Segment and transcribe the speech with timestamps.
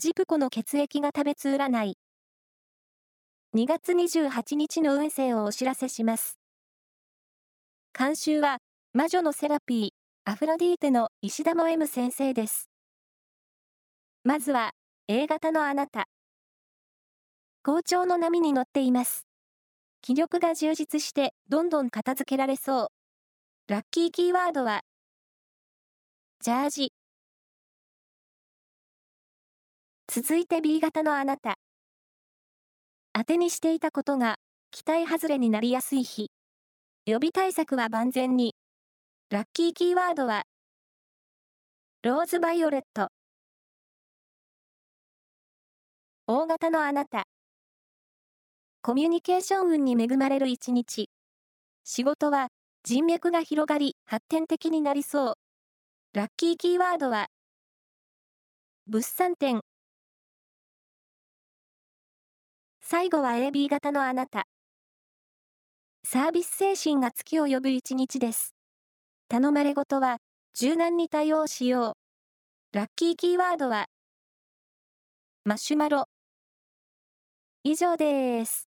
[0.00, 1.98] ジプコの血液が食べつ占い。
[3.54, 6.38] 2月28日の運勢をお知らせします。
[7.92, 8.60] 監修は、
[8.94, 9.90] 魔女のセラピー、
[10.24, 12.70] アフロディーテの石田も M 先生です。
[14.24, 14.70] まずは、
[15.06, 16.06] A 型のあなた。
[17.62, 19.26] 好調の波に乗っています。
[20.00, 22.88] 気力が充実して、どんどん片付けられそう。
[23.68, 24.80] ラッキーキーワードは、
[26.40, 26.99] ジャージ。
[30.12, 31.54] 続いて B 型のあなた。
[33.12, 34.34] 当てにしていたことが、
[34.72, 36.32] 期待外れになりやすい日。
[37.06, 38.56] 予備対策は万全に。
[39.30, 40.42] ラッキーキーワードは、
[42.02, 43.10] ローズバイオレット。
[46.26, 47.22] 大型のあなた。
[48.82, 51.08] コミュニケーション運に恵まれる一日。
[51.84, 52.48] 仕事は
[52.82, 55.34] 人脈が広がり発展的になりそう。
[56.14, 57.28] ラッキーキーワードは、
[58.88, 59.60] 物産展。
[62.92, 64.48] 最後は AB 型のあなた。
[66.02, 68.56] サービス精神が月を呼ぶ一日です。
[69.28, 70.16] 頼まれごとは
[70.54, 71.96] 柔軟に対応しよ
[72.72, 72.76] う。
[72.76, 73.86] ラッキーキーワードは、
[75.44, 76.06] マシュマロ。
[77.62, 78.69] 以上です。